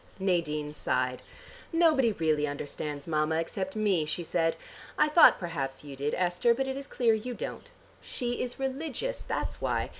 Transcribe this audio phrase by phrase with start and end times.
[0.17, 1.21] Nadine sighed.
[1.71, 4.57] "Nobody really understands Mama except me," she said.
[4.97, 7.69] "I thought perhaps you did, Esther, but it is clear you don't.
[8.01, 9.89] She is religious, that's why.